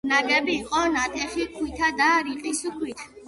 [0.09, 3.05] ნაგები იყო ნატეხი ქვითა და რიყის ქვით.